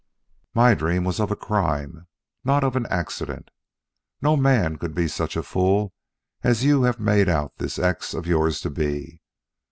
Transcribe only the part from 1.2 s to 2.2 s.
a crime,